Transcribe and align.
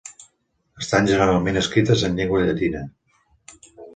Estan 0.83 1.09
generalment 1.11 1.59
escrites 1.61 2.03
en 2.09 2.17
llengua 2.21 2.41
llatina. 2.47 2.81